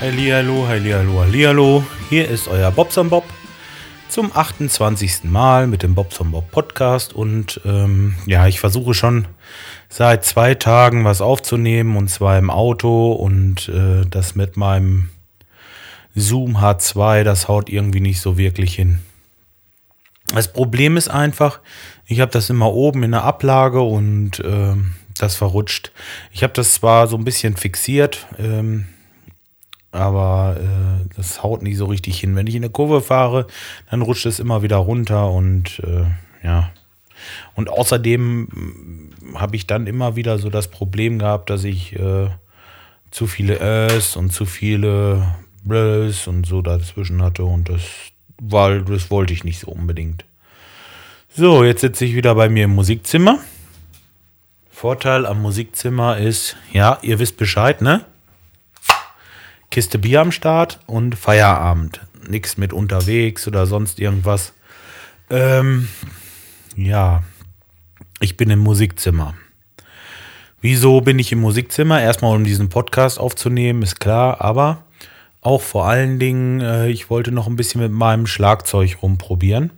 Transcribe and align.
Hallihallo, 0.00 0.66
hallihallo, 0.66 1.20
hallihallo. 1.20 1.84
Hier 2.08 2.28
ist 2.28 2.48
euer 2.48 2.70
Bobson 2.70 3.10
Bob 3.10 3.24
zum 4.08 4.30
28. 4.34 5.24
Mal 5.24 5.66
mit 5.66 5.82
dem 5.82 5.94
Bobson 5.94 6.32
Bob 6.32 6.50
Podcast. 6.50 7.12
Und 7.12 7.60
ähm, 7.64 8.16
ja, 8.26 8.46
ich 8.46 8.60
versuche 8.60 8.94
schon 8.94 9.26
seit 9.88 10.24
zwei 10.24 10.54
Tagen 10.54 11.04
was 11.04 11.20
aufzunehmen 11.20 11.96
und 11.96 12.08
zwar 12.08 12.38
im 12.38 12.50
Auto 12.50 13.12
und 13.12 13.68
äh, 13.68 14.04
das 14.08 14.34
mit 14.34 14.56
meinem 14.56 15.10
Zoom 16.14 16.56
H2, 16.56 17.24
das 17.24 17.46
haut 17.46 17.68
irgendwie 17.68 18.00
nicht 18.00 18.20
so 18.20 18.38
wirklich 18.38 18.74
hin. 18.74 19.00
Das 20.34 20.52
Problem 20.52 20.96
ist 20.96 21.08
einfach, 21.08 21.60
ich 22.06 22.20
habe 22.20 22.32
das 22.32 22.50
immer 22.50 22.72
oben 22.72 23.02
in 23.04 23.12
der 23.12 23.22
Ablage 23.24 23.80
und 23.80 24.40
äh, 24.40 24.74
das 25.18 25.36
verrutscht. 25.36 25.92
Ich 26.32 26.42
habe 26.42 26.52
das 26.52 26.74
zwar 26.74 27.06
so 27.06 27.16
ein 27.16 27.24
bisschen 27.24 27.56
fixiert, 27.56 28.26
ähm, 28.38 28.86
aber 29.92 30.56
äh, 30.58 31.14
das 31.16 31.42
haut 31.42 31.62
nicht 31.62 31.76
so 31.76 31.86
richtig 31.86 32.20
hin. 32.20 32.36
Wenn 32.36 32.46
ich 32.46 32.54
in 32.54 32.62
der 32.62 32.70
Kurve 32.70 33.00
fahre, 33.00 33.46
dann 33.90 34.02
rutscht 34.02 34.26
es 34.26 34.38
immer 34.38 34.62
wieder 34.62 34.76
runter 34.76 35.30
und 35.30 35.80
äh, 35.80 36.04
ja. 36.46 36.70
Und 37.54 37.70
außerdem 37.70 38.42
mm, 38.42 39.36
habe 39.36 39.56
ich 39.56 39.66
dann 39.66 39.86
immer 39.86 40.16
wieder 40.16 40.38
so 40.38 40.50
das 40.50 40.68
Problem 40.68 41.18
gehabt, 41.18 41.50
dass 41.50 41.64
ich 41.64 41.98
äh, 41.98 42.28
zu 43.10 43.26
viele 43.26 43.58
S 43.58 44.16
und 44.16 44.30
zu 44.30 44.44
viele 44.44 45.34
Blös 45.64 46.26
und 46.26 46.46
so 46.46 46.62
dazwischen 46.62 47.22
hatte 47.22 47.44
und 47.44 47.68
das, 47.68 47.82
weil 48.40 48.82
das 48.82 49.10
wollte 49.10 49.32
ich 49.32 49.44
nicht 49.44 49.60
so 49.60 49.68
unbedingt. 49.68 50.24
So, 51.34 51.64
jetzt 51.64 51.80
sitze 51.80 52.04
ich 52.04 52.14
wieder 52.14 52.34
bei 52.34 52.48
mir 52.48 52.64
im 52.64 52.74
Musikzimmer. 52.74 53.40
Vorteil 54.76 55.24
am 55.24 55.40
Musikzimmer 55.40 56.18
ist, 56.18 56.54
ja, 56.70 56.98
ihr 57.00 57.18
wisst 57.18 57.38
Bescheid, 57.38 57.80
ne? 57.80 58.04
Kiste 59.70 59.98
Bier 59.98 60.20
am 60.20 60.32
Start 60.32 60.80
und 60.84 61.14
Feierabend. 61.14 62.02
Nichts 62.28 62.58
mit 62.58 62.74
unterwegs 62.74 63.48
oder 63.48 63.64
sonst 63.64 63.98
irgendwas. 63.98 64.52
Ähm, 65.30 65.88
ja, 66.76 67.22
ich 68.20 68.36
bin 68.36 68.50
im 68.50 68.58
Musikzimmer. 68.58 69.32
Wieso 70.60 71.00
bin 71.00 71.18
ich 71.18 71.32
im 71.32 71.40
Musikzimmer? 71.40 72.02
Erstmal, 72.02 72.36
um 72.36 72.44
diesen 72.44 72.68
Podcast 72.68 73.18
aufzunehmen, 73.18 73.80
ist 73.80 73.98
klar, 73.98 74.42
aber 74.42 74.84
auch 75.40 75.62
vor 75.62 75.86
allen 75.86 76.18
Dingen, 76.18 76.60
äh, 76.60 76.90
ich 76.90 77.08
wollte 77.08 77.32
noch 77.32 77.46
ein 77.46 77.56
bisschen 77.56 77.80
mit 77.80 77.92
meinem 77.92 78.26
Schlagzeug 78.26 78.98
rumprobieren. 79.00 79.70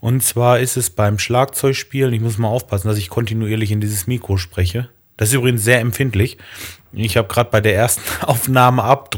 Und 0.00 0.22
zwar 0.22 0.60
ist 0.60 0.76
es 0.76 0.90
beim 0.90 1.18
Schlagzeugspielen, 1.18 2.12
ich 2.12 2.20
muss 2.20 2.38
mal 2.38 2.48
aufpassen, 2.48 2.88
dass 2.88 2.98
ich 2.98 3.08
kontinuierlich 3.08 3.70
in 3.70 3.80
dieses 3.80 4.06
Mikro 4.06 4.36
spreche. 4.36 4.88
Das 5.16 5.30
ist 5.30 5.34
übrigens 5.34 5.64
sehr 5.64 5.80
empfindlich. 5.80 6.38
Ich 6.92 7.16
habe 7.16 7.28
gerade 7.28 7.50
bei 7.50 7.60
der 7.60 7.74
ersten 7.74 8.02
Aufnahme 8.24 8.84
ab. 8.84 9.16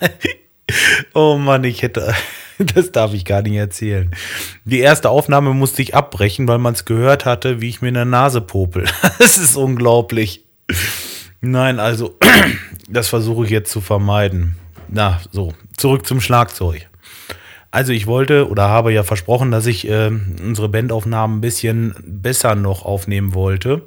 oh 1.14 1.36
Mann, 1.36 1.64
ich 1.64 1.82
hätte. 1.82 2.14
Das 2.74 2.92
darf 2.92 3.14
ich 3.14 3.24
gar 3.24 3.40
nicht 3.40 3.54
erzählen. 3.54 4.10
Die 4.66 4.80
erste 4.80 5.08
Aufnahme 5.08 5.54
musste 5.54 5.80
ich 5.80 5.94
abbrechen, 5.94 6.46
weil 6.46 6.58
man 6.58 6.74
es 6.74 6.84
gehört 6.84 7.24
hatte, 7.24 7.62
wie 7.62 7.70
ich 7.70 7.80
mir 7.80 7.88
in 7.88 7.94
der 7.94 8.04
Nase 8.04 8.42
popel. 8.42 8.84
Das 9.18 9.38
ist 9.38 9.56
unglaublich. 9.56 10.44
Nein, 11.40 11.80
also, 11.80 12.18
das 12.90 13.08
versuche 13.08 13.46
ich 13.46 13.50
jetzt 13.50 13.72
zu 13.72 13.80
vermeiden. 13.80 14.56
Na, 14.88 15.22
so, 15.32 15.54
zurück 15.74 16.06
zum 16.06 16.20
Schlagzeug. 16.20 16.90
Also 17.70 17.92
ich 17.92 18.06
wollte 18.06 18.48
oder 18.48 18.68
habe 18.68 18.92
ja 18.92 19.04
versprochen, 19.04 19.50
dass 19.50 19.66
ich 19.66 19.88
äh, 19.88 20.10
unsere 20.42 20.68
Bandaufnahmen 20.68 21.38
ein 21.38 21.40
bisschen 21.40 21.94
besser 22.04 22.54
noch 22.54 22.84
aufnehmen 22.84 23.34
wollte. 23.34 23.82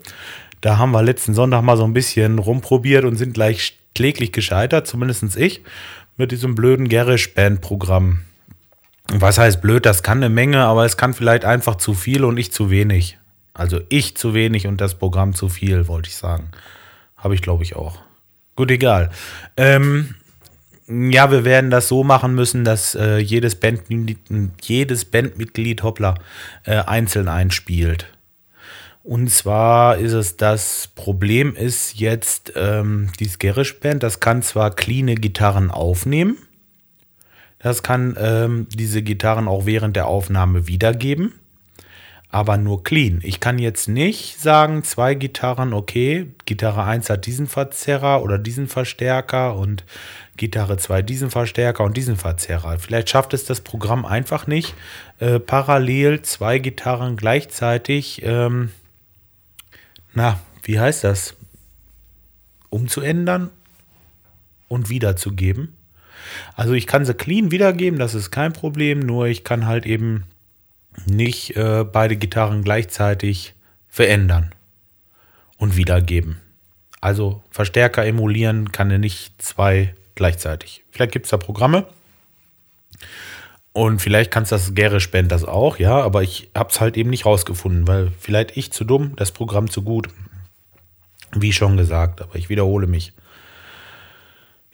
Da 0.62 0.78
haben 0.78 0.92
wir 0.92 1.04
letzten 1.04 1.33
Sonntag 1.33 1.61
mal 1.64 1.76
so 1.76 1.83
ein 1.83 1.93
bisschen 1.93 2.39
rumprobiert 2.39 3.04
und 3.04 3.17
sind 3.17 3.33
gleich 3.33 3.77
kläglich 3.93 4.32
gescheitert, 4.32 4.88
zumindest 4.88 5.36
ich, 5.36 5.61
mit 6.16 6.32
diesem 6.32 6.55
blöden 6.55 6.88
Garish-Band-Programm. 6.88 8.22
Was 9.10 9.38
heißt 9.38 9.61
blöd? 9.61 9.86
Das 9.86 10.02
kann 10.02 10.20
eine 10.20 10.30
Menge, 10.30 10.64
aber 10.64 10.86
es 10.86 10.95
kann 10.95 11.14
vielleicht 11.14 11.43
einfach 11.43 11.76
zu 11.76 11.93
viel 11.93 12.23
und 12.23 12.38
ich 12.38 12.54
zu 12.54 12.70
wenig. 12.70 13.17
Also 13.54 13.82
ich 13.89 14.16
zu 14.16 14.33
wenig 14.33 14.66
und 14.66 14.80
das 14.80 14.95
Programm 14.95 15.33
zu 15.33 15.49
viel, 15.49 15.88
wollte 15.88 16.10
ich 16.10 16.16
sagen. 16.16 16.49
Habe 17.17 17.36
ich, 17.36 17.42
glaube 17.42 17.64
ich, 17.64 17.76
auch. 17.76 17.99
Gut, 18.55 18.72
egal. 18.72 19.11
Ähm, 19.58 20.16
ja, 20.88 21.32
wir 21.32 21.45
werden 21.45 21.70
das 21.70 21.88
so 21.88 22.04
machen 22.04 22.36
müssen, 22.36 22.64
dass 22.64 22.95
äh, 22.95 23.17
jedes, 23.17 23.55
Bandmitglied, 23.55 24.20
jedes 24.61 25.05
Bandmitglied, 25.05 25.83
hoppla, 25.83 26.16
äh, 26.66 26.77
einzeln 26.77 27.27
einspielt. 27.27 28.08
Und 29.04 29.30
zwar 29.30 29.98
ist 29.98 30.14
es 30.14 30.38
das 30.38 30.89
Problem 30.95 31.55
ist 31.55 31.99
jetzt, 31.99 32.54
ähm, 32.55 33.10
dieses 33.20 33.39
Garish 33.39 33.80
Band, 33.80 34.02
das 34.02 34.20
kann 34.20 34.42
zwar 34.42 34.72
cleane 34.72 35.16
Gitarren 35.16 35.72
aufnehmen, 35.72 36.38
das 37.60 37.83
kann 37.83 38.17
ähm, 38.20 38.67
diese 38.73 39.02
Gitarren 39.02 39.48
auch 39.48 39.66
während 39.66 39.95
der 39.95 40.08
Aufnahme 40.08 40.67
wiedergeben 40.67 41.33
aber 42.33 42.58
nur 42.58 42.83
clean. 42.83 43.20
Ich 43.21 43.39
kann 43.39 43.60
jetzt 43.60 43.88
nicht 43.88 44.42
sagen, 44.42 44.83
zwei 44.83 45.14
Gitarren, 45.14 45.71
okay, 45.71 46.32
Gitarre 46.45 46.83
1 46.83 47.11
hat 47.11 47.27
diesen 47.27 47.45
Verzerrer 47.45 48.23
oder 48.23 48.39
diesen 48.39 48.67
Verstärker 48.67 49.55
und 49.55 49.83
Gitarre 50.36 50.77
2 50.77 51.04
diesen 51.04 51.30
Verstärker 51.30 51.83
und 51.83 51.95
diesen 51.95 52.17
Verzerrer. 52.17 52.80
Vielleicht 52.80 53.11
schafft 53.11 53.36
es 53.36 53.45
das 53.45 53.61
Programm 53.61 54.04
einfach 54.04 54.48
nicht, 54.48 54.73
äh, 55.20 55.39
parallel 55.39 56.23
zwei 56.23 56.58
Gitarren 56.58 57.17
gleichzeitig, 57.17 58.23
ähm, 58.26 58.72
na, 60.16 60.39
wie 60.64 60.80
heißt 60.80 61.04
das? 61.04 61.36
Umzuändern 62.72 63.52
und 64.70 64.89
wiederzugeben. 64.89 65.77
Also 66.55 66.73
ich 66.73 66.88
kann 66.88 67.05
sie 67.05 67.14
clean 67.14 67.52
wiedergeben, 67.52 67.99
das 67.99 68.16
ist 68.16 68.32
kein 68.32 68.54
Problem, 68.54 69.02
nur 69.02 69.27
ich 69.27 69.43
kann 69.43 69.67
halt 69.67 69.86
eben 69.86 70.23
nicht 71.05 71.55
äh, 71.55 71.83
beide 71.83 72.15
Gitarren 72.15 72.64
gleichzeitig 72.64 73.54
verändern 73.87 74.54
und 75.58 75.76
wiedergeben. 75.77 76.39
Also 77.02 77.43
Verstärker 77.52 78.05
emulieren 78.05 78.71
kann 78.71 78.89
er 78.89 78.98
nicht 78.98 79.42
zwei 79.42 79.93
gleichzeitig. 80.15 80.83
Vielleicht 80.92 81.11
gibt 81.11 81.26
es 81.26 81.31
da 81.31 81.37
Programme. 81.37 81.86
Und 83.73 84.02
vielleicht 84.02 84.30
kannst 84.30 84.52
das 84.52 84.76
Garish 84.76 85.09
Band 85.09 85.31
das 85.31 85.43
auch, 85.43 85.80
ja, 85.80 85.99
aber 85.99 86.21
ich 86.21 86.52
habe 86.55 86.70
es 86.70 86.80
halt 86.80 86.95
eben 86.95 87.10
nicht 87.10 87.25
rausgefunden, 87.25 87.87
weil 87.87 88.11
vielleicht 88.20 88.55
ich 88.55 88.71
zu 88.71 88.83
dumm, 88.83 89.14
das 89.15 89.31
Programm 89.31 89.70
zu 89.70 89.81
gut. 89.81 90.10
Wie 91.31 91.52
schon 91.52 91.75
gesagt, 91.75 92.21
aber 92.21 92.36
ich 92.36 92.49
wiederhole 92.49 92.86
mich. 92.86 93.14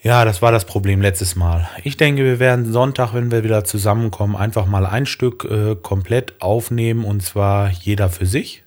Ja, 0.02 0.24
das 0.24 0.40
war 0.40 0.50
das 0.50 0.64
Problem 0.64 1.02
letztes 1.02 1.36
Mal. 1.36 1.68
Ich 1.84 1.98
denke, 1.98 2.24
wir 2.24 2.38
werden 2.38 2.72
Sonntag, 2.72 3.12
wenn 3.12 3.30
wir 3.30 3.44
wieder 3.44 3.64
zusammenkommen, 3.64 4.34
einfach 4.34 4.64
mal 4.64 4.86
ein 4.86 5.04
Stück 5.04 5.44
äh, 5.44 5.76
komplett 5.76 6.40
aufnehmen 6.40 7.04
und 7.04 7.22
zwar 7.22 7.68
jeder 7.68 8.08
für 8.08 8.24
sich. 8.24 8.64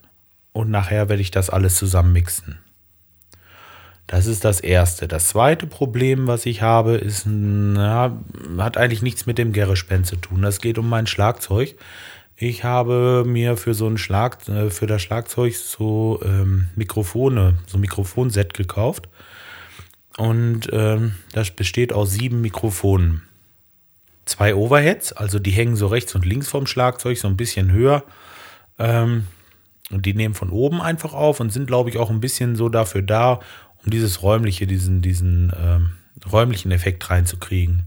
Und 0.52 0.70
nachher 0.70 1.10
werde 1.10 1.24
ich 1.24 1.32
das 1.32 1.50
alles 1.50 1.76
zusammen 1.76 2.14
mixen. 2.14 2.60
Das 4.06 4.28
ist 4.28 4.46
das 4.46 4.60
erste. 4.60 5.08
Das 5.08 5.30
zweite 5.30 5.66
Problem, 5.66 6.28
was 6.28 6.46
ich 6.46 6.62
habe, 6.62 6.98
ist, 6.98 7.26
na, 7.26 8.16
hat 8.60 8.78
eigentlich 8.78 9.02
nichts 9.02 9.26
mit 9.26 9.40
dem 9.40 9.54
Gerispend 9.54 10.06
zu 10.06 10.18
tun. 10.18 10.44
Das 10.44 10.62
geht 10.62 10.78
um 10.78 10.88
mein 10.88 11.08
Schlagzeug. 11.08 11.76
Ich 12.36 12.64
habe 12.64 13.24
mir 13.26 13.58
für 13.58 13.74
so 13.74 13.88
ein 13.88 13.98
Schlag, 13.98 14.48
äh, 14.48 14.70
für 14.70 14.86
das 14.86 15.02
Schlagzeug 15.02 15.56
so 15.56 16.22
ähm, 16.24 16.68
Mikrofone, 16.76 17.58
so 17.66 17.80
ein 17.80 17.82
Mikrofonset 17.82 18.54
gekauft. 18.54 19.10
Und 20.18 20.70
ähm, 20.72 21.16
das 21.32 21.52
besteht 21.52 21.94
aus 21.94 22.12
sieben 22.12 22.42
Mikrofonen. 22.42 23.24
Zwei 24.26 24.56
Overheads, 24.56 25.12
also 25.14 25.40
die 25.40 25.52
hängen 25.52 25.76
so 25.76 25.88
rechts 25.88 26.16
und 26.16 26.26
links 26.26 26.48
vom 26.50 26.68
Schlagzeug, 26.68 27.18
so 27.18 27.28
ein 27.28 27.38
bisschen 27.38 27.72
höher. 27.72 28.04
Ähm, 28.80 29.28
und 29.92 30.06
die 30.06 30.14
nehmen 30.14 30.34
von 30.34 30.50
oben 30.50 30.82
einfach 30.82 31.14
auf 31.14 31.40
und 31.40 31.52
sind, 31.52 31.68
glaube 31.68 31.90
ich, 31.90 31.98
auch 31.98 32.10
ein 32.10 32.22
bisschen 32.22 32.56
so 32.56 32.70
dafür 32.70 33.02
da, 33.02 33.40
um 33.84 33.92
dieses 33.92 34.24
räumliche, 34.24 34.66
diesen, 34.66 35.02
diesen 35.02 35.52
ähm, 35.60 35.94
räumlichen 36.32 36.72
Effekt 36.72 37.10
reinzukriegen. 37.10 37.84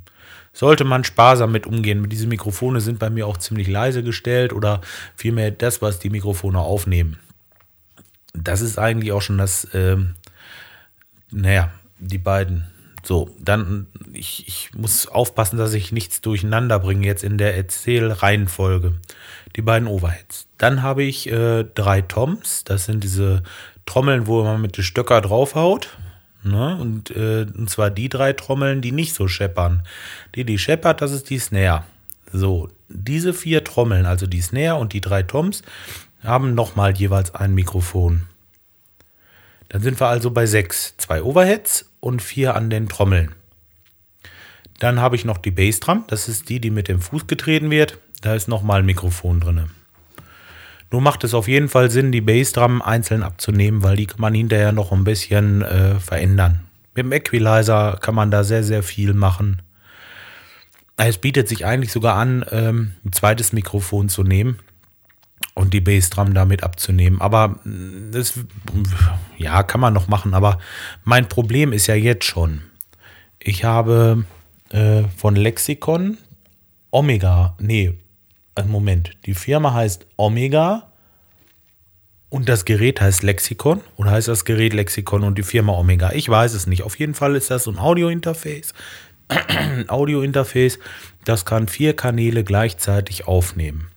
Sollte 0.52 0.84
man 0.84 1.04
sparsam 1.04 1.52
mit 1.52 1.66
umgehen. 1.66 2.08
Diese 2.08 2.26
Mikrofone 2.26 2.80
sind 2.80 2.98
bei 2.98 3.10
mir 3.10 3.26
auch 3.26 3.36
ziemlich 3.36 3.68
leise 3.68 4.02
gestellt 4.02 4.52
oder 4.52 4.80
vielmehr 5.14 5.50
das, 5.50 5.82
was 5.82 5.98
die 5.98 6.10
Mikrofone 6.10 6.58
aufnehmen. 6.58 7.18
Das 8.34 8.60
ist 8.60 8.78
eigentlich 8.78 9.12
auch 9.12 9.22
schon 9.22 9.38
das, 9.38 9.68
ähm, 9.74 10.14
naja, 11.30 11.70
die 11.98 12.18
beiden. 12.18 12.66
So, 13.02 13.30
dann, 13.38 13.86
ich, 14.12 14.48
ich 14.48 14.70
muss 14.74 15.06
aufpassen, 15.06 15.58
dass 15.58 15.74
ich 15.74 15.92
nichts 15.92 16.22
durcheinander 16.22 16.80
bringe 16.80 17.06
jetzt 17.06 17.22
in 17.22 17.38
der 17.38 17.56
Erzählreihenfolge. 17.56 18.94
Die 19.54 19.62
beiden 19.62 19.86
Overheads. 19.86 20.48
Dann 20.58 20.82
habe 20.82 21.04
ich 21.04 21.30
äh, 21.30 21.64
drei 21.64 22.02
Toms. 22.02 22.64
Das 22.64 22.84
sind 22.86 23.04
diese 23.04 23.42
Trommeln, 23.86 24.26
wo 24.26 24.42
man 24.42 24.60
mit 24.60 24.76
den 24.76 24.82
Stöcker 24.82 25.20
draufhaut. 25.20 25.96
Ne? 26.42 26.76
Und, 26.76 27.10
äh, 27.10 27.46
und 27.56 27.70
zwar 27.70 27.90
die 27.90 28.08
drei 28.08 28.32
Trommeln, 28.32 28.80
die 28.80 28.92
nicht 28.92 29.14
so 29.14 29.28
scheppern. 29.28 29.82
Die, 30.34 30.44
die 30.44 30.58
scheppert, 30.58 31.00
das 31.00 31.12
ist 31.12 31.30
die 31.30 31.38
Snare. 31.38 31.84
So, 32.32 32.68
diese 32.88 33.32
vier 33.32 33.64
Trommeln, 33.64 34.06
also 34.06 34.26
die 34.26 34.40
Snare 34.40 34.76
und 34.76 34.92
die 34.92 35.00
drei 35.00 35.22
Toms, 35.22 35.62
haben 36.22 36.54
nochmal 36.54 36.96
jeweils 36.96 37.34
ein 37.34 37.54
Mikrofon. 37.54 38.26
Dann 39.68 39.82
sind 39.82 40.00
wir 40.00 40.06
also 40.06 40.30
bei 40.30 40.46
sechs. 40.46 40.94
Zwei 40.98 41.22
Overheads 41.22 41.90
und 42.00 42.22
vier 42.22 42.54
an 42.54 42.70
den 42.70 42.88
Trommeln. 42.88 43.34
Dann 44.78 45.00
habe 45.00 45.16
ich 45.16 45.24
noch 45.24 45.38
die 45.38 45.50
Bassdrum. 45.50 46.04
Das 46.08 46.28
ist 46.28 46.48
die, 46.48 46.60
die 46.60 46.70
mit 46.70 46.88
dem 46.88 47.00
Fuß 47.00 47.26
getreten 47.26 47.70
wird. 47.70 47.98
Da 48.20 48.34
ist 48.34 48.48
nochmal 48.48 48.80
ein 48.80 48.86
Mikrofon 48.86 49.40
drin. 49.40 49.70
Nur 50.90 51.00
macht 51.00 51.24
es 51.24 51.34
auf 51.34 51.48
jeden 51.48 51.68
Fall 51.68 51.90
Sinn, 51.90 52.12
die 52.12 52.20
Bassdrum 52.20 52.80
einzeln 52.80 53.22
abzunehmen, 53.22 53.82
weil 53.82 53.96
die 53.96 54.06
kann 54.06 54.20
man 54.20 54.34
hinterher 54.34 54.72
noch 54.72 54.92
ein 54.92 55.04
bisschen 55.04 55.62
äh, 55.62 55.98
verändern. 55.98 56.60
Mit 56.94 57.04
dem 57.04 57.12
Equalizer 57.12 57.98
kann 58.00 58.14
man 58.14 58.30
da 58.30 58.44
sehr, 58.44 58.62
sehr 58.62 58.82
viel 58.82 59.12
machen. 59.12 59.62
Es 60.96 61.18
bietet 61.18 61.48
sich 61.48 61.66
eigentlich 61.66 61.92
sogar 61.92 62.16
an, 62.16 62.44
ähm, 62.50 62.92
ein 63.04 63.12
zweites 63.12 63.52
Mikrofon 63.52 64.08
zu 64.08 64.22
nehmen 64.22 64.58
und 65.54 65.74
die 65.74 65.80
Bassdrum 65.80 66.32
damit 66.32 66.62
abzunehmen. 66.62 67.20
Aber 67.20 67.60
mm, 67.64 68.12
das, 68.12 68.38
ja, 69.36 69.62
kann 69.62 69.80
man 69.80 69.94
noch 69.94 70.08
machen. 70.08 70.34
Aber 70.34 70.58
mein 71.04 71.28
Problem 71.28 71.72
ist 71.72 71.86
ja 71.86 71.94
jetzt 71.94 72.24
schon. 72.24 72.62
Ich 73.38 73.64
habe 73.64 74.24
äh, 74.70 75.04
von 75.16 75.36
Lexikon 75.36 76.18
Omega, 76.90 77.54
nee, 77.58 77.94
äh, 78.54 78.62
Moment, 78.62 79.12
die 79.26 79.34
Firma 79.34 79.74
heißt 79.74 80.06
Omega 80.16 80.86
und 82.28 82.48
das 82.48 82.64
Gerät 82.64 83.00
heißt 83.00 83.22
Lexikon 83.22 83.82
oder 83.96 84.12
heißt 84.12 84.28
das 84.28 84.44
Gerät 84.44 84.72
Lexikon 84.72 85.22
und 85.22 85.36
die 85.38 85.42
Firma 85.42 85.72
Omega? 85.74 86.12
Ich 86.12 86.28
weiß 86.28 86.54
es 86.54 86.66
nicht. 86.66 86.82
Auf 86.82 86.98
jeden 86.98 87.14
Fall 87.14 87.36
ist 87.36 87.50
das 87.50 87.64
so 87.64 87.70
ein 87.70 87.78
Audio-Interface. 87.78 88.74
Audio-Interface, 89.88 90.78
das 91.24 91.44
kann 91.44 91.68
vier 91.68 91.94
Kanäle 91.94 92.44
gleichzeitig 92.44 93.26
aufnehmen. 93.26 93.90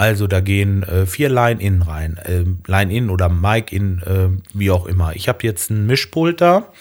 Also 0.00 0.26
da 0.26 0.40
gehen 0.40 0.82
äh, 0.82 1.04
vier 1.04 1.28
Line-In 1.28 1.82
rein, 1.82 2.16
äh, 2.16 2.44
Line-In 2.66 3.10
oder 3.10 3.28
Mic-In, 3.28 4.00
äh, 4.00 4.28
wie 4.54 4.70
auch 4.70 4.86
immer. 4.86 5.14
Ich 5.14 5.28
habe 5.28 5.40
jetzt 5.42 5.68
ein 5.68 5.84
Mischpult 5.84 6.40
da, 6.40 6.72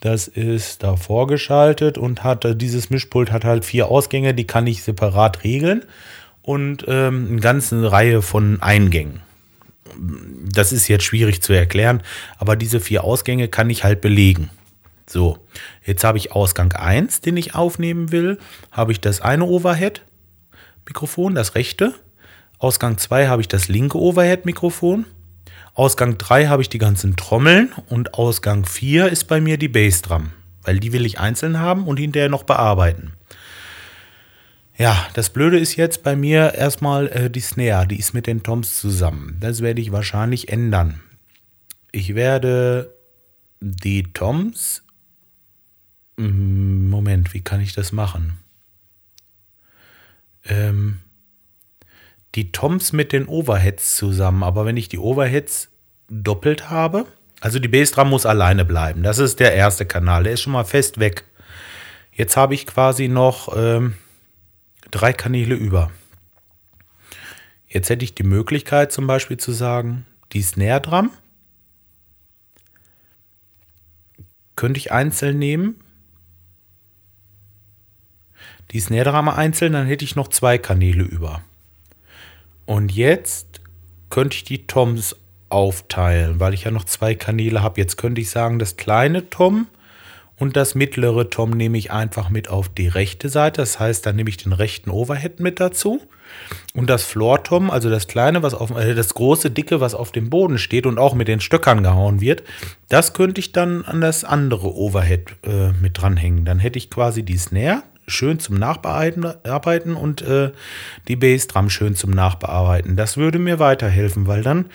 das 0.00 0.26
ist 0.26 0.82
da 0.82 0.96
vorgeschaltet 0.96 1.98
und 1.98 2.24
hat 2.24 2.44
äh, 2.44 2.56
dieses 2.56 2.90
Mischpult 2.90 3.30
hat 3.30 3.44
halt 3.44 3.64
vier 3.64 3.86
Ausgänge, 3.86 4.34
die 4.34 4.48
kann 4.48 4.66
ich 4.66 4.82
separat 4.82 5.44
regeln 5.44 5.84
und 6.42 6.84
ähm, 6.88 7.28
eine 7.30 7.40
ganze 7.40 7.92
Reihe 7.92 8.22
von 8.22 8.60
Eingängen. 8.60 9.20
Das 10.52 10.72
ist 10.72 10.88
jetzt 10.88 11.04
schwierig 11.04 11.42
zu 11.42 11.52
erklären, 11.52 12.02
aber 12.38 12.56
diese 12.56 12.80
vier 12.80 13.04
Ausgänge 13.04 13.46
kann 13.46 13.70
ich 13.70 13.84
halt 13.84 14.00
belegen. 14.00 14.50
So, 15.08 15.38
jetzt 15.86 16.02
habe 16.02 16.18
ich 16.18 16.32
Ausgang 16.32 16.72
1, 16.72 17.20
den 17.20 17.36
ich 17.36 17.54
aufnehmen 17.54 18.10
will. 18.10 18.38
Habe 18.72 18.90
ich 18.90 19.00
das 19.00 19.20
eine 19.20 19.44
Overhead-Mikrofon, 19.44 21.36
das 21.36 21.54
rechte. 21.54 21.94
Ausgang 22.64 22.98
2 22.98 23.28
habe 23.28 23.42
ich 23.42 23.48
das 23.48 23.68
linke 23.68 23.98
Overhead-Mikrofon. 23.98 25.06
Ausgang 25.74 26.18
3 26.18 26.46
habe 26.46 26.62
ich 26.62 26.68
die 26.68 26.78
ganzen 26.78 27.16
Trommeln 27.16 27.72
und 27.88 28.14
Ausgang 28.14 28.64
4 28.64 29.08
ist 29.08 29.24
bei 29.24 29.40
mir 29.40 29.58
die 29.58 29.68
Bassdrum, 29.68 30.30
weil 30.62 30.80
die 30.80 30.92
will 30.92 31.04
ich 31.04 31.20
einzeln 31.20 31.58
haben 31.58 31.86
und 31.86 31.98
hinterher 31.98 32.28
noch 32.28 32.44
bearbeiten. 32.44 33.12
Ja, 34.76 35.06
das 35.14 35.30
Blöde 35.30 35.58
ist 35.58 35.76
jetzt 35.76 36.02
bei 36.02 36.16
mir 36.16 36.54
erstmal 36.54 37.08
äh, 37.08 37.30
die 37.30 37.40
Snare, 37.40 37.86
die 37.86 37.98
ist 37.98 38.14
mit 38.14 38.26
den 38.26 38.42
Toms 38.42 38.80
zusammen. 38.80 39.36
Das 39.40 39.60
werde 39.60 39.80
ich 39.80 39.92
wahrscheinlich 39.92 40.48
ändern. 40.48 41.00
Ich 41.92 42.14
werde 42.14 42.94
die 43.60 44.02
Toms 44.12 44.84
Mm, 46.16 46.90
Moment, 46.90 47.34
wie 47.34 47.40
kann 47.40 47.60
ich 47.60 47.72
das 47.72 47.92
machen? 47.92 48.38
Ähm, 50.44 51.00
die 52.34 52.50
Toms 52.50 52.92
mit 52.92 53.12
den 53.12 53.26
Overheads 53.26 53.96
zusammen, 53.96 54.42
aber 54.42 54.66
wenn 54.66 54.76
ich 54.76 54.88
die 54.88 54.98
Overheads 54.98 55.70
doppelt 56.08 56.70
habe, 56.70 57.06
also 57.40 57.58
die 57.58 57.68
Bassdrum 57.68 58.10
muss 58.10 58.26
alleine 58.26 58.64
bleiben. 58.64 59.02
Das 59.02 59.18
ist 59.18 59.38
der 59.38 59.54
erste 59.54 59.86
Kanal, 59.86 60.24
der 60.24 60.32
ist 60.32 60.42
schon 60.42 60.52
mal 60.52 60.64
fest 60.64 60.98
weg. 60.98 61.24
Jetzt 62.12 62.36
habe 62.36 62.54
ich 62.54 62.66
quasi 62.66 63.08
noch 63.08 63.54
ähm, 63.56 63.94
drei 64.90 65.12
Kanäle 65.12 65.54
über. 65.54 65.90
Jetzt 67.68 67.90
hätte 67.90 68.04
ich 68.04 68.14
die 68.14 68.22
Möglichkeit 68.22 68.92
zum 68.92 69.06
Beispiel 69.06 69.36
zu 69.36 69.52
sagen, 69.52 70.06
die 70.32 70.42
Snare 70.42 70.80
Drum 70.80 71.10
könnte 74.56 74.78
ich 74.78 74.92
einzeln 74.92 75.38
nehmen, 75.38 75.80
die 78.70 78.80
Snare 78.80 79.10
Drum 79.10 79.28
einzeln, 79.28 79.72
dann 79.72 79.86
hätte 79.86 80.04
ich 80.04 80.16
noch 80.16 80.28
zwei 80.28 80.58
Kanäle 80.58 81.02
über. 81.02 81.42
Und 82.66 82.92
jetzt 82.92 83.60
könnte 84.10 84.36
ich 84.36 84.44
die 84.44 84.66
Toms 84.66 85.16
aufteilen, 85.48 86.40
weil 86.40 86.54
ich 86.54 86.64
ja 86.64 86.70
noch 86.70 86.84
zwei 86.84 87.14
Kanäle 87.14 87.62
habe. 87.62 87.80
Jetzt 87.80 87.96
könnte 87.96 88.20
ich 88.20 88.30
sagen, 88.30 88.58
das 88.58 88.76
kleine 88.76 89.30
Tom 89.30 89.68
und 90.38 90.56
das 90.56 90.74
mittlere 90.74 91.30
Tom 91.30 91.50
nehme 91.50 91.78
ich 91.78 91.92
einfach 91.92 92.28
mit 92.28 92.48
auf 92.48 92.68
die 92.68 92.88
rechte 92.88 93.28
Seite. 93.28 93.60
Das 93.60 93.78
heißt, 93.78 94.04
dann 94.04 94.16
nehme 94.16 94.30
ich 94.30 94.36
den 94.36 94.52
rechten 94.52 94.90
Overhead 94.90 95.38
mit 95.38 95.60
dazu. 95.60 96.00
Und 96.74 96.90
das 96.90 97.04
Floor 97.04 97.44
Tom, 97.44 97.70
also 97.70 97.88
das 97.88 98.08
kleine, 98.08 98.42
was 98.42 98.54
auf, 98.54 98.70
äh, 98.76 98.94
das 98.94 99.14
große, 99.14 99.50
dicke, 99.50 99.80
was 99.80 99.94
auf 99.94 100.10
dem 100.10 100.30
Boden 100.30 100.58
steht 100.58 100.86
und 100.86 100.98
auch 100.98 101.14
mit 101.14 101.28
den 101.28 101.40
Stöckern 101.40 101.82
gehauen 101.82 102.20
wird, 102.20 102.42
das 102.88 103.12
könnte 103.12 103.40
ich 103.40 103.52
dann 103.52 103.84
an 103.84 104.00
das 104.00 104.24
andere 104.24 104.74
Overhead 104.74 105.36
äh, 105.44 105.70
mit 105.80 106.00
dranhängen. 106.00 106.44
Dann 106.44 106.58
hätte 106.58 106.78
ich 106.78 106.90
quasi 106.90 107.22
die 107.22 107.38
Snare, 107.38 107.82
schön 108.06 108.38
zum 108.38 108.56
Nachbearbeiten 108.56 109.94
und 109.94 110.22
äh, 110.22 110.52
die 111.08 111.16
Bassdrum 111.16 111.70
schön 111.70 111.94
zum 111.94 112.10
Nachbearbeiten. 112.10 112.96
Das 112.96 113.16
würde 113.16 113.38
mir 113.38 113.58
weiterhelfen, 113.58 114.26
weil 114.26 114.42
dann 114.42 114.66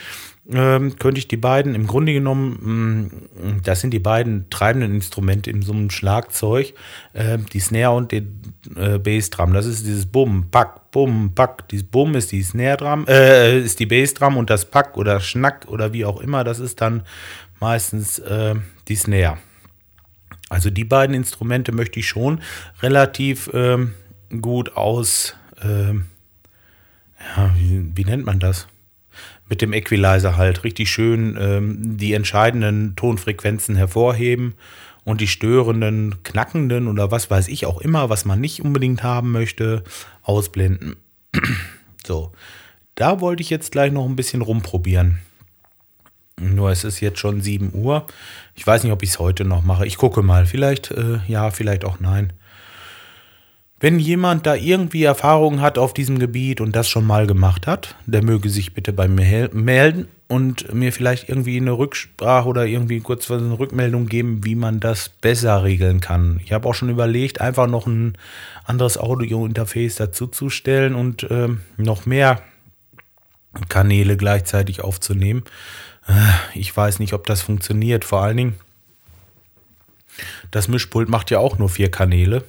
ähm, 0.51 0.97
könnte 0.97 1.19
ich 1.19 1.27
die 1.27 1.37
beiden 1.37 1.75
im 1.75 1.85
Grunde 1.85 2.11
genommen, 2.13 3.11
mh, 3.35 3.49
mm, 3.51 3.61
das 3.63 3.81
sind 3.81 3.91
die 3.91 3.99
beiden 3.99 4.49
treibenden 4.49 4.95
Instrumente 4.95 5.51
in 5.51 5.61
so 5.61 5.73
einem 5.73 5.91
Schlagzeug, 5.91 6.73
äh, 7.13 7.37
die 7.53 7.59
Snare 7.59 7.95
und 7.95 8.11
die 8.11 8.27
äh, 8.75 8.97
Bassdrum. 8.97 9.53
Das 9.53 9.65
ist 9.65 9.85
dieses 9.85 10.07
Bum, 10.07 10.47
Pack, 10.49 10.91
Bum, 10.91 11.33
Pack. 11.35 11.67
Dieses 11.69 11.85
Bum 11.85 12.15
ist 12.15 12.31
die 12.31 12.41
Snare 12.41 12.77
Drum, 12.77 13.05
äh, 13.07 13.59
ist 13.59 13.79
die 13.79 13.85
Bassdrum 13.85 14.37
und 14.37 14.49
das 14.49 14.65
Pack 14.65 14.97
oder 14.97 15.19
Schnack 15.19 15.67
oder 15.67 15.93
wie 15.93 16.05
auch 16.05 16.19
immer, 16.19 16.43
das 16.43 16.59
ist 16.59 16.81
dann 16.81 17.03
meistens 17.59 18.17
äh, 18.19 18.55
die 18.87 18.95
Snare. 18.95 19.37
Also 20.49 20.71
die 20.71 20.83
beiden 20.83 21.15
Instrumente 21.15 21.71
möchte 21.71 21.99
ich 21.99 22.07
schon 22.07 22.41
relativ 22.81 23.49
ähm, 23.53 23.93
gut 24.41 24.75
aus, 24.75 25.35
ähm, 25.63 26.05
ja, 27.35 27.53
wie, 27.55 27.91
wie, 27.95 28.05
nennt 28.05 28.25
man 28.25 28.39
das? 28.39 28.67
Mit 29.47 29.61
dem 29.61 29.73
Equalizer 29.73 30.37
halt 30.37 30.63
richtig 30.63 30.89
schön 30.91 31.37
ähm, 31.39 31.97
die 31.97 32.13
entscheidenden 32.13 32.95
Tonfrequenzen 32.95 33.75
hervorheben 33.75 34.55
und 35.03 35.21
die 35.21 35.27
störenden, 35.27 36.23
knackenden 36.23 36.87
oder 36.87 37.11
was 37.11 37.29
weiß 37.29 37.47
ich 37.47 37.65
auch 37.65 37.81
immer, 37.81 38.09
was 38.09 38.25
man 38.25 38.39
nicht 38.41 38.61
unbedingt 38.61 39.03
haben 39.03 39.31
möchte, 39.31 39.83
ausblenden. 40.23 40.95
so, 42.05 42.31
da 42.95 43.21
wollte 43.21 43.41
ich 43.41 43.49
jetzt 43.49 43.71
gleich 43.71 43.91
noch 43.91 44.05
ein 44.05 44.15
bisschen 44.15 44.41
rumprobieren. 44.41 45.19
Nur 46.39 46.71
es 46.71 46.83
ist 46.83 46.99
jetzt 46.99 47.19
schon 47.19 47.41
7 47.41 47.71
Uhr. 47.73 48.05
Ich 48.55 48.65
weiß 48.65 48.83
nicht, 48.83 48.93
ob 48.93 49.03
ich 49.03 49.09
es 49.09 49.19
heute 49.19 49.45
noch 49.45 49.63
mache. 49.63 49.85
Ich 49.85 49.97
gucke 49.97 50.21
mal. 50.21 50.45
Vielleicht 50.45 50.91
äh, 50.91 51.19
ja, 51.27 51.51
vielleicht 51.51 51.85
auch 51.85 51.99
nein. 51.99 52.33
Wenn 53.81 53.97
jemand 53.97 54.45
da 54.45 54.55
irgendwie 54.55 55.03
Erfahrungen 55.03 55.61
hat 55.61 55.77
auf 55.77 55.93
diesem 55.93 56.19
Gebiet 56.19 56.59
und 56.59 56.75
das 56.75 56.89
schon 56.89 57.07
mal 57.07 57.27
gemacht 57.27 57.65
hat, 57.65 57.95
der 58.05 58.21
möge 58.21 58.49
sich 58.49 58.73
bitte 58.73 58.91
bei 58.91 59.07
mir 59.07 59.49
melden 59.53 60.09
und 60.27 60.73
mir 60.73 60.91
vielleicht 60.91 61.29
irgendwie 61.29 61.57
eine 61.57 61.71
Rücksprache 61.71 62.47
oder 62.47 62.65
irgendwie 62.65 62.99
kurz 62.99 63.31
eine 63.31 63.57
Rückmeldung 63.57 64.07
geben, 64.07 64.43
wie 64.43 64.55
man 64.55 64.81
das 64.81 65.07
besser 65.07 65.63
regeln 65.63 66.01
kann. 66.01 66.41
Ich 66.43 66.51
habe 66.51 66.67
auch 66.67 66.73
schon 66.73 66.89
überlegt, 66.89 67.39
einfach 67.39 67.67
noch 67.67 67.87
ein 67.87 68.17
anderes 68.65 68.97
Audio-Interface 68.97 69.95
dazuzustellen 69.95 70.93
und 70.93 71.23
äh, 71.23 71.47
noch 71.77 72.05
mehr 72.05 72.41
Kanäle 73.69 74.17
gleichzeitig 74.17 74.81
aufzunehmen. 74.83 75.43
Ich 76.53 76.75
weiß 76.75 76.99
nicht, 76.99 77.13
ob 77.13 77.25
das 77.27 77.41
funktioniert. 77.41 78.05
Vor 78.05 78.21
allen 78.21 78.37
Dingen, 78.37 78.59
das 80.51 80.67
Mischpult 80.67 81.09
macht 81.09 81.31
ja 81.31 81.39
auch 81.39 81.57
nur 81.57 81.69
vier 81.69 81.91
Kanäle. 81.91 82.43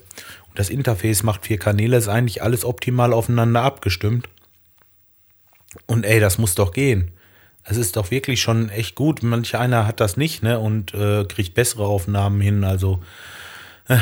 Und 0.49 0.59
das 0.59 0.71
Interface 0.71 1.23
macht 1.23 1.47
vier 1.47 1.59
Kanäle. 1.59 1.97
Ist 1.97 2.09
eigentlich 2.09 2.42
alles 2.42 2.64
optimal 2.64 3.12
aufeinander 3.12 3.62
abgestimmt. 3.62 4.28
Und 5.87 6.04
ey, 6.04 6.21
das 6.21 6.38
muss 6.38 6.54
doch 6.54 6.73
gehen. 6.73 7.12
Es 7.64 7.76
ist 7.76 7.97
doch 7.97 8.11
wirklich 8.11 8.40
schon 8.40 8.69
echt 8.71 8.95
gut. 8.95 9.23
Manch 9.23 9.54
einer 9.54 9.87
hat 9.87 10.00
das 10.00 10.16
nicht, 10.16 10.42
ne? 10.42 10.59
Und 10.59 10.95
äh, 10.95 11.25
kriegt 11.25 11.54
bessere 11.54 11.85
Aufnahmen 11.85 12.40
hin. 12.40 12.64
Also 12.64 12.95
äh, 12.95 13.07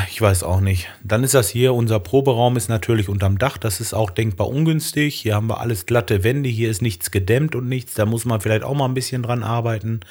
ich 0.09 0.21
weiß 0.21 0.43
auch 0.43 0.61
nicht. 0.61 0.87
Dann 1.03 1.23
ist 1.23 1.33
das 1.33 1.49
hier, 1.49 1.73
unser 1.73 1.99
Proberaum 1.99 2.57
ist 2.57 2.69
natürlich 2.69 3.09
unterm 3.09 3.39
Dach. 3.39 3.57
Das 3.57 3.79
ist 3.79 3.93
auch 3.93 4.11
denkbar 4.11 4.47
ungünstig. 4.47 5.15
Hier 5.15 5.35
haben 5.35 5.47
wir 5.47 5.59
alles 5.59 5.87
glatte 5.87 6.23
Wände. 6.23 6.47
Hier 6.47 6.69
ist 6.69 6.83
nichts 6.83 7.09
gedämmt 7.09 7.55
und 7.55 7.67
nichts. 7.67 7.95
Da 7.95 8.05
muss 8.05 8.25
man 8.25 8.39
vielleicht 8.39 8.63
auch 8.63 8.75
mal 8.75 8.85
ein 8.85 8.93
bisschen 8.93 9.23
dran 9.23 9.43
arbeiten. 9.43 10.01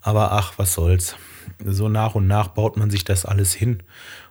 Aber 0.00 0.30
ach, 0.32 0.54
was 0.58 0.74
soll's. 0.74 1.16
So 1.64 1.88
nach 1.88 2.14
und 2.14 2.28
nach 2.28 2.48
baut 2.48 2.76
man 2.76 2.90
sich 2.90 3.04
das 3.04 3.24
alles 3.24 3.52
hin. 3.52 3.82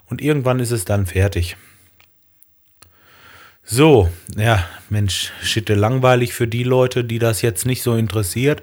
Und 0.09 0.21
irgendwann 0.21 0.59
ist 0.59 0.71
es 0.71 0.85
dann 0.85 1.05
fertig. 1.05 1.57
So, 3.63 4.09
ja, 4.37 4.63
Mensch, 4.89 5.31
schitte 5.41 5.73
langweilig 5.73 6.33
für 6.33 6.47
die 6.47 6.63
Leute, 6.63 7.03
die 7.03 7.19
das 7.19 7.41
jetzt 7.41 7.65
nicht 7.65 7.81
so 7.81 7.95
interessiert. 7.95 8.61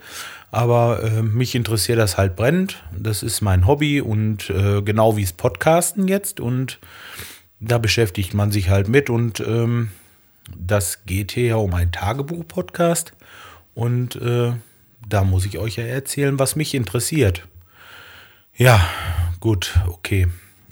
Aber 0.53 1.03
äh, 1.03 1.23
mich 1.23 1.55
interessiert 1.55 1.99
das 1.99 2.19
halt 2.19 2.37
brennend. 2.37 2.85
Das 2.97 3.23
ist 3.23 3.41
mein 3.41 3.67
Hobby 3.67 4.03
und 4.03 4.51
äh, 4.51 4.83
genau 4.83 5.17
wie 5.17 5.23
es 5.23 5.33
Podcasten 5.33 6.09
jetzt. 6.09 6.41
Und 6.41 6.79
da 7.59 7.79
beschäftigt 7.79 8.35
man 8.35 8.53
sich 8.53 8.69
halt 8.69 8.87
mit. 8.87 9.09
Und 9.09 9.41
ähm, 9.41 9.93
das 10.55 11.07
geht 11.07 11.33
hier 11.33 11.47
ja 11.47 11.57
um 11.57 11.73
einen 11.73 11.91
Tagebuch-Podcast. 11.91 13.15
Und 13.75 14.17
äh, 14.17 14.53
da 15.09 15.25
muss 15.25 15.47
ich 15.47 15.57
euch 15.57 15.77
ja 15.77 15.85
erzählen, 15.85 16.39
was 16.39 16.55
mich 16.55 16.75
interessiert. 16.75 17.49
Ja, 18.55 18.87
gut, 19.41 19.81
okay. 19.89 20.29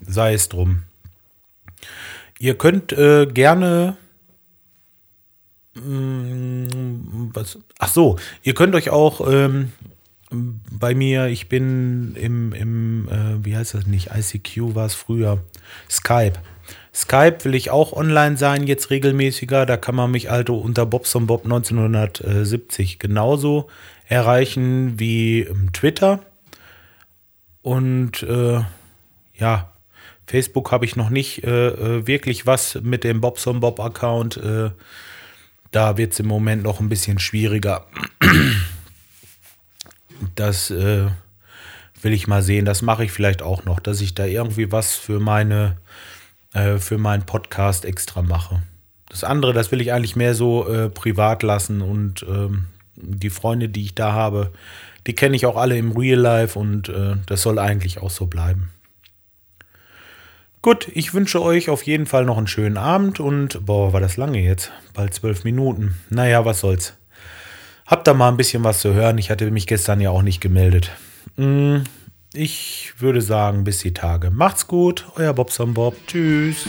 Sei 0.07 0.35
es 0.35 0.51
drum. 0.51 0.83
Ihr 2.39 2.59
könnt 2.59 2.93
äh, 2.93 3.25
gerne. 3.25 3.97
Mm, 5.75 7.31
was, 7.33 7.59
ach 7.81 7.89
so, 7.89 8.17
ihr 8.43 8.55
könnt 8.55 8.75
euch 8.75 8.91
auch 8.91 9.27
ähm, 9.29 9.73
bei 10.31 10.95
mir, 10.95 11.27
ich 11.27 11.49
bin 11.49 12.15
im, 12.15 12.53
im 12.53 13.09
äh, 13.09 13.45
wie 13.45 13.57
heißt 13.57 13.75
das 13.75 13.87
nicht, 13.87 14.11
ICQ 14.15 14.77
war 14.77 14.87
es 14.87 14.95
früher, 14.95 15.39
Skype. 15.91 16.35
Skype 16.95 17.45
will 17.45 17.55
ich 17.55 17.71
auch 17.71 17.93
online 17.93 18.37
sein, 18.37 18.67
jetzt 18.67 18.91
regelmäßiger. 18.91 19.65
Da 19.65 19.77
kann 19.77 19.95
man 19.95 20.11
mich 20.11 20.31
also 20.31 20.57
unter 20.57 20.87
Bobson 20.87 21.27
Bob 21.27 21.45
1970 21.45 22.99
genauso 22.99 23.69
erreichen 24.09 24.99
wie 24.99 25.49
Twitter. 25.73 26.21
Und 27.63 28.23
äh, 28.25 28.61
ja, 29.37 29.73
Facebook 30.27 30.73
habe 30.73 30.85
ich 30.85 30.97
noch 30.97 31.11
nicht 31.11 31.45
äh, 31.45 31.69
äh, 31.69 32.07
wirklich 32.07 32.47
was 32.47 32.81
mit 32.83 33.05
dem 33.05 33.21
Bobson 33.21 33.61
Bob 33.61 33.81
Account. 33.81 34.37
Äh, 34.37 34.71
da 35.71 35.97
wird 35.97 36.12
es 36.12 36.21
im 36.21 36.27
Moment 36.27 36.62
noch 36.62 36.81
ein 36.81 36.89
bisschen 36.89 37.19
schwieriger. 37.19 37.87
Das 40.35 40.71
äh, 40.71 41.07
will 42.03 42.12
ich 42.12 42.27
mal 42.27 42.43
sehen. 42.43 42.65
Das 42.65 42.83
mache 42.83 43.05
ich 43.05 43.12
vielleicht 43.12 43.43
auch 43.43 43.65
noch, 43.65 43.81
dass 43.81 44.00
ich 44.00 44.15
da 44.15 44.25
irgendwie 44.25 44.71
was 44.73 44.95
für 44.95 45.21
meine 45.21 45.77
äh, 46.53 46.79
für 46.79 46.99
meinen 46.99 47.25
Podcast 47.25 47.85
extra 47.85 48.23
mache. 48.23 48.62
Das 49.09 49.25
andere, 49.25 49.53
das 49.53 49.73
will 49.73 49.81
ich 49.81 49.93
eigentlich 49.93 50.17
mehr 50.17 50.35
so 50.35 50.69
äh, 50.69 50.89
privat 50.89 51.43
lassen 51.43 51.81
und 51.83 52.25
ähm, 52.29 52.67
die 52.97 53.31
Freunde, 53.31 53.69
die 53.69 53.83
ich 53.83 53.95
da 53.95 54.12
habe, 54.12 54.53
die 55.07 55.15
kenne 55.15 55.37
ich 55.37 55.47
auch 55.47 55.57
alle 55.57 55.79
im 55.79 55.93
Real 55.93 56.19
Life 56.19 56.59
und 56.59 56.89
äh, 56.89 57.17
das 57.27 57.43
soll 57.43 57.59
eigentlich 57.59 57.99
auch 57.99 58.11
so 58.11 58.27
bleiben. 58.27 58.71
Gut, 60.62 60.88
ich 60.93 61.14
wünsche 61.14 61.40
euch 61.40 61.71
auf 61.71 61.85
jeden 61.85 62.05
Fall 62.05 62.26
noch 62.26 62.37
einen 62.37 62.47
schönen 62.47 62.76
Abend 62.76 63.19
und 63.19 63.64
boah, 63.64 63.95
war 63.95 64.00
das 64.00 64.19
lange 64.19 64.40
jetzt? 64.40 64.71
Bald 64.93 65.14
zwölf 65.14 65.43
Minuten. 65.43 65.97
Naja, 66.11 66.45
was 66.45 66.61
soll's. 66.61 66.99
Habt 67.87 68.07
da 68.07 68.12
mal 68.12 68.29
ein 68.29 68.37
bisschen 68.37 68.62
was 68.62 68.81
zu 68.81 68.93
hören. 68.93 69.17
Ich 69.17 69.31
hatte 69.31 69.50
mich 69.50 69.67
gestern 69.67 70.02
ja 70.02 70.11
auch 70.11 70.21
nicht 70.21 70.43
gemeldet. 70.43 70.90
Mm, 71.37 71.79
ich 72.35 72.93
würde 72.99 73.23
sagen, 73.23 73.64
bis 73.64 73.79
die 73.79 73.95
Tage. 73.95 74.31
Macht's 74.31 74.67
gut, 74.67 75.07
euer 75.17 75.33
Bobson 75.33 75.73
Bob. 75.73 75.97
Tschüss. 76.07 76.67